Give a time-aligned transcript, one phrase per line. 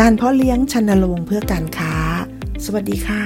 [0.00, 1.94] การเพาะเลี้ยงชันโรงเพื่อการค้า
[2.64, 3.22] สวัสดีค่ะ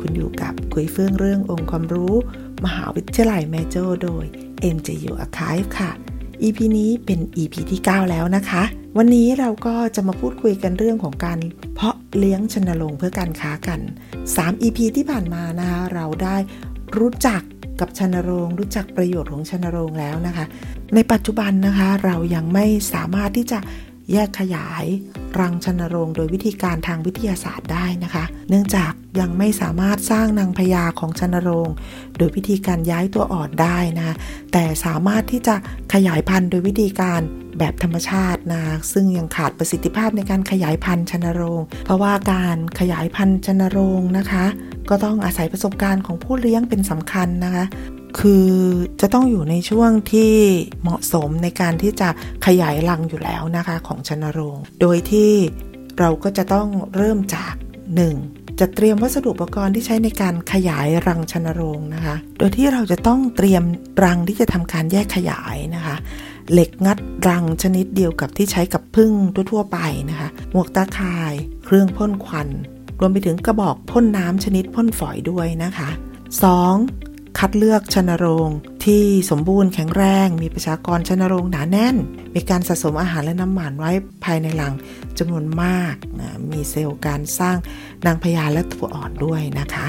[0.00, 2.14] คุณอยู่กับคุยเฟื่องเรื่ององค์ความรู้
[2.64, 4.24] มหาวิทยาลัยแมโจโดย
[4.74, 5.90] MJU Archive ค่ะ
[6.42, 8.62] EP นี้เป็น EP ที่ 9 แล้วนะคะ
[8.96, 11.38] วันนี้เราก็จะมาพูดคุยกันเรื่องของการ
[11.74, 13.80] เพาะเลี้ยงชนรงเพื่อการค้ากัน
[14.26, 16.36] 3 EP ที่ผ่านมานะคะเราได้
[16.98, 17.42] รู้จัก
[17.80, 20.44] กับชนรงรู้จักประโยชน์ของชนรงแล้วนะคะ
[20.94, 23.58] ในปัจจุบันนะคะเรายังไม่สามารถที่จะ
[24.12, 24.84] แยกขยาย
[25.40, 31.68] รังชนโรงโดยวิธีการทางวิทยาศาสตร์ได้นะคะ เนื่องจากยังไม่สามารถสร้างนางพญาของชนโรง
[32.18, 34.16] โดยวิธีการย้ายตัวอ่อนได้นะ
[34.52, 35.54] แต่สามารถที่จะ
[35.94, 37.20] ขยายพันธุ์โดยวิธีการ
[37.58, 38.62] แบบธรรมชาตินะ
[38.92, 44.44] ซึ่งยังขาดประสิทธิภาพในการขยายพันธุ์ชนโรง เพราะว่าการขยายพันธุ์ชนโรงนะคะ
[44.90, 47.64] ก็ต้องอาศัยประสบการณ์ของผู้เลี้ยงเป็นสำคัญนะคะ
[48.18, 48.46] คือ
[49.00, 50.32] จะต้องอยู่ในช่วงที่
[50.82, 52.08] เหมาะสมในการที่จะ
[52.46, 55.32] ขยายรังอยู่แล้วนะคะของชนโรง โดยที่
[55.98, 57.54] เราก็จะต้องเริ่มจาก
[58.06, 58.60] 1.
[58.60, 63.64] จะเตรียมวัสดุอุปกรณ์ที่ใช้ในการขยายรังชนโรงนะคะ โดยที่เราจะต้องเตรียม
[64.04, 65.96] รังที่จะทำการแยกขยายนะคะ
[66.52, 69.12] เหล็กงัดรังชนิดเดียวกับที่ใช้กับพึ่ง
[69.52, 69.78] ทั่วๆไป
[70.10, 72.48] นะคะ หมวกตาข่าย เครื่องพ่นควัน
[73.00, 75.90] รวมไปถึงกระบอกพ่นน้ำชนิดพ่นฝอยด้วยนะคะ
[76.54, 77.09] 2.
[77.44, 78.50] คัดเลือกชนโรง
[78.84, 81.96] ที่สมบูรณ์แข็งแรง มีประชากรชนโรงหนาแน่น
[82.34, 83.92] มีการสะสมอาหารและน้ำหมันไว้
[84.24, 84.74] ภายในหลัง
[85.18, 87.56] จำนวนมากนะมีเซลล์การสร้าง
[88.06, 89.86] นางพญาและตัวอ่อนด้วยนะคะ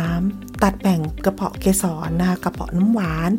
[0.00, 0.62] 3.
[0.62, 3.30] ตัดแบ่งกระเพาะเกสรนะคะกระเพาะน้ำหวาน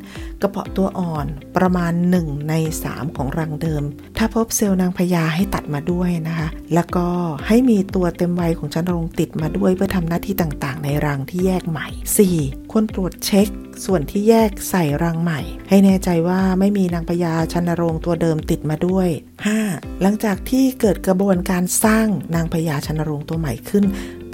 [0.41, 1.25] กระเพาะตัวอ่อน
[1.57, 2.53] ประมาณ 1 ใน
[2.85, 3.83] 3 ของรังเดิม
[4.17, 7.07] ถ้าพบเซลล์นางพญาให้ตัดมาด้วยนะคะ แล้วก็
[7.47, 11.87] ให้มีตัวเต็มวัยของชันรงติดมาด้วยเพื่อทำหน้าที่ต่างๆ ในรังที่แยกใหม่
[12.29, 12.71] 4.
[12.71, 13.47] ควรตรวจเช็ค
[13.85, 19.07] ส่วนที่แยกใส่รังใหม่ ให้แน่ใจว่าไม่มีนางพญาชันโรงตัวเดิมติดมาด้วย
[19.55, 20.01] 5.
[20.01, 23.83] หลังจากที่เกิดกระบวนการสร้างนางพญาชันโรงตัวใหม่ขึ้น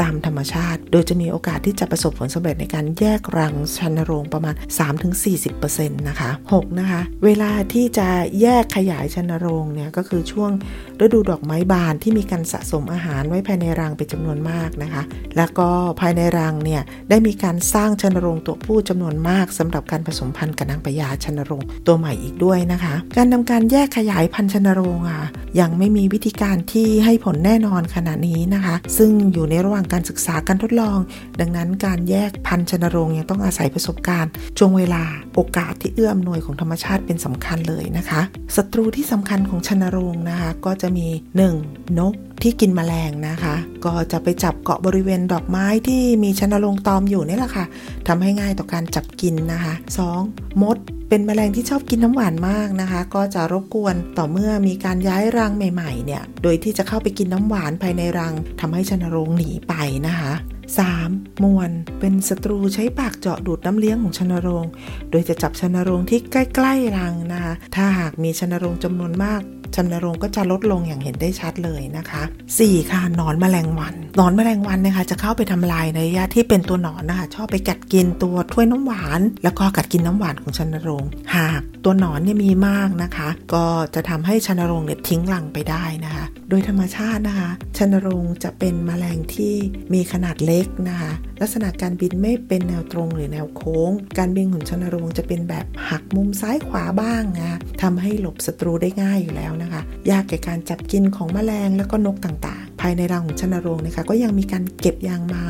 [0.02, 4.56] ตามธรรมชาติ โดยจะมีโอกาสที่จะประสบผลสำเร็จในการแยกรังชันโรงประมาณ
[5.32, 6.80] 3-40%นะคะ 6.
[6.80, 8.08] นะคะ เวลาที่จะ
[8.42, 10.52] แยกขยายชันโรงเนี่ยก็คือช่วง
[11.02, 15.04] ฤดูดอกไม้บานที่มีการสะสมอาหารไว้ภายในรังเป็นจำนวนมากนะคะ
[15.38, 25.22] แล้วก็ภายในรังเนี่ยได้มีการสร้างชันโรงตัวผู้จำนวนมากสำหรับการผสมพันธุ์กับนางพญาชันโรงตัวใหม่อีกด้วยนะคะ การทำการแยกขยายพันธุ์ชนโรงอะ
[25.60, 30.98] ยังไม่มีวิธีการที่ให้ผลแน่นอนขณะนี้นะคะ ซึ่งอยู่ในระหว่างการศึกษาการทดลอง
[31.40, 35.04] ดังนั้นการแยกพันธุ์ชนโรงยังต้องอาศัยประสบการณ์ช่วงเวลา
[35.36, 38.22] โอกาสที่เอื้ออำนวยของธรรมชาติเป็นสำคัญเลยนะคะ
[38.56, 41.08] ศัตรูที่สำคัญของชนโรงนะคะ ก็จะมี
[41.54, 42.00] 1.
[42.00, 42.14] นก
[42.44, 43.56] ที่กินมแมลงนะคะ
[43.86, 47.66] ก็จะไปจับเกาะบริเวณดอกไม้ที่มีชนลงตอมอยู่นี่แหละค่ะ
[48.08, 49.74] ทำให้ง่ายต่อการจับกินนะคะ
[50.18, 50.62] 2.
[50.62, 50.78] มด
[51.10, 59.74] เป็นแมลงที่ชอบกินน้ำหวานมากนะคะ ก็จะรบกวนต่อเมื่อมีการย้ายรังใหม่ๆเนี่ย โดยที่จะเข้าไปกินน้ำหวานภายในรังทำให้ชนโรงหนีไป
[60.08, 60.34] นะคะ
[60.78, 61.44] 3.
[61.44, 61.70] มวน
[62.00, 64.66] เป็นศัตรูใช้ปากเจาะดูดน้ำเลี้ยงของชนโรง
[65.12, 69.42] โดยจะจับชนโรงที่ใกล้ๆรังนะคะถ้าหากมีชนโรงจำนวนมาก
[69.76, 72.24] ชนโรงก็จะลดลงอย่างเห็นได้ชัดเลยนะคะ
[72.58, 72.92] 4.
[72.92, 81.04] ค่ะนอนแมลงวันนอนแมลงวันนะคะจะเข้าไปทำลายในระยะที่เป็นตัวหนอนนะคะชอบไปกัดกินตัวถ้วยน้ำหวาน แล้วก็กัดกินน้ำหวานของชนโรง
[81.36, 89.54] หากตัวหนอนเนี่ยมีมากนะคะ ก็จะทำให้ชนโรงเนี่ยทิ้งรังไปได้นะคะ โดยธรรมชาตินะคะชนโรงจะเป็นแมลงที่
[89.94, 105.48] มีขนาดเล็กนะคะ ลักษณะการบินไม่เป็นแนวตรงหรือแนวโค้ง การบินของชนโรงจะเป็นแบบหักมุมซ้ายขวาบ้างนะทำให้หลบศัตรูได้ง่ายอยู่แล้วนะคะ ยากแก่การจับกินของแมลงแล้วก็นกต่าง ภายในรังของชนโรงนะคะ ก็ยังมีการเก็บยางไม้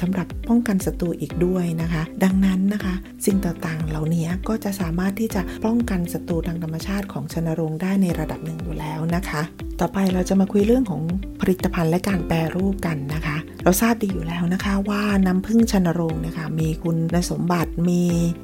[0.00, 2.94] สำหรับป้องกันศัตรูอีกด้วยนะคะ ดังนั้นนะคะ
[3.26, 9.42] สิ่งต่างๆ เหล่านี้ก็จะสามารถที่จะป้องกันศัตรูทางธรรมชาติของชนโรงได้ในระดับหนึ่งอยู่แล้วนะคะ
[9.80, 11.02] ต่อไปเราจะมาคุยเรื่องของ
[11.40, 16.96] ผลิตภัณฑ์และการแปรรูปกันนะคะ เราทราบดีอยู่แล้วนะคะว่าน้ำผึ้งชนโรงนะคะมีคุณ
[17.30, 18.02] สมบัติมี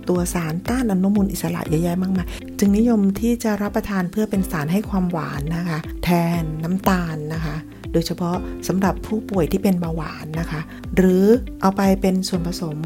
[0.09, 6.09] ตัวสารต้านอนุมูลอิสระเยอะแยะมากมายจึงนิยมที่จะรับประทานเพื่อเป็นสารให้ความหวานนะคะ แท
[6.41, 7.57] นน้ำตาลนะคะ
[7.97, 8.37] ดยเฉพาะ
[8.69, 10.61] สำหรับผู้ป่วยที่เป็นเบาหวานนะคะ
[10.97, 11.25] หรือ
[11.61, 12.79] เอาไปเป็นส่วนผสม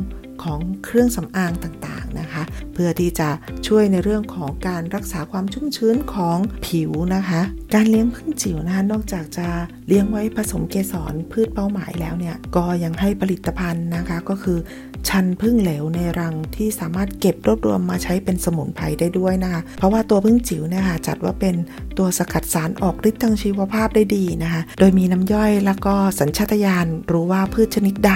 [0.42, 2.42] ของเครื่องสำอางต่างๆนะคะ
[2.72, 3.28] เพื่อที่จะ
[3.66, 7.40] ช่วยในเรื่องของการรักษาความชุ่มชื้นของผิวนะคะ
[7.74, 9.46] การเลี้ยงพึ่งจิ๋วนะคะนอกจากจะ
[9.86, 14.58] เลี้ยงไว้ผสมเกสรพืชเป้าหมายแล้วเนี่ยก็ยังให้ผลิตภัณฑ์นะคะก็คือ
[15.08, 21.54] ชันพึ่งเหลวในรังที่สามารถเก็บรวบรวมมาใช้เป็นสมุนไพรได้ด้วยนะคะ เพราะว่าตัวพึ่งจิ๋วเนี่ยค่ะจัดว่าเป็น
[21.98, 28.12] ตัวสกัดสารออกฤทธิ์ทางชีวภาพได้ดีนะคะ โดยมีน้ำย่อยแล้วก็สัญชาตญาณรู้ว่าพืชชนิดใด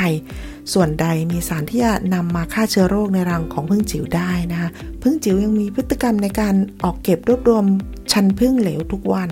[0.73, 4.69] ส่วนใดมีสารที่จะนำมาฆ่าเชื้อโรคในรังของพึ่งจิ๋วได้นะคะ
[5.03, 7.65] พึ่งจิ๋วยังมีพฤติกรรมในการออกเก็บรวบรวม
[8.13, 9.31] ชันพึ่งเหลวทุกวัน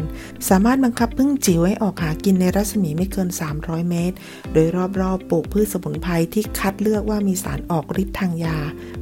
[0.48, 3.28] สามารถบังคับพึ่งจิ๋วให้ออกหากินในรัศมีไม่เกิน
[3.58, 4.16] 300 เมตร
[4.52, 4.66] โดย
[5.00, 8.56] รอบๆปลูกพืชสมุนไพรที่คัดเลือกว่ามีสารออกฤทธิ์ทางยา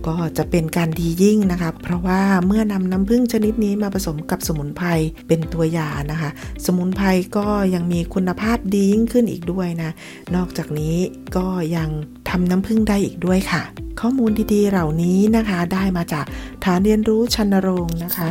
[0.07, 4.89] ก็จะเป็นการดียิ่งนะคะ เพราะว่าเมื่อนำน้ำพึ่งชนิดนี้มาผสมกับสมุนไพร
[5.29, 6.31] เป็นตัวยานะคะ
[6.67, 7.07] สมุนไพร
[7.37, 9.91] ก็ยังมีคุณภาพดียิ่งขึ้นอีกด้วยนะ
[10.35, 10.97] นอกจากนี้
[11.37, 11.47] ก็
[11.77, 11.89] ยัง
[12.29, 13.63] ทำน้ำพึ่งได้อีกด้วยค่ะ
[14.01, 16.25] ข้อมูลดีๆเหล่านี้นะคะได้มาจาก
[16.65, 18.31] ฐานเรียนรู้ชันโรงนะคะ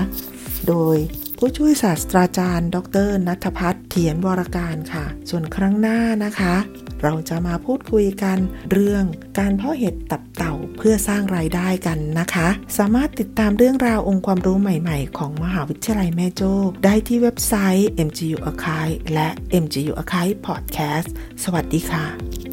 [0.67, 0.97] โดย
[1.41, 2.77] ผู้ช่วยศาสตราจารย์ ด
[3.07, 6.55] รนัทพัฒน์เถียนวรการค่ะ ส่วนครั้งหน้านะคะ
[7.03, 8.37] เราจะมาพูดคุยกัน
[8.71, 9.03] เรื่อง
[9.39, 12.47] การเพาะเห็ดตับเต่าเพื่อสร้างรายได้กันนะคะ
[12.77, 16.53] สามารถติดตามเรื่องราวองค์ความรู้ใหม่ๆ ของมหาวิทยาลัยแม่โจ้
[16.85, 19.29] ได้ที่เว็บไซต์ MGU Archive และ
[19.63, 21.07] MGU Archive Podcast
[21.43, 22.48] สวัสดีค่ะ